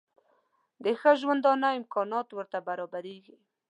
[0.83, 3.35] د ښه ژوندانه امکانات ورته برابرېږي.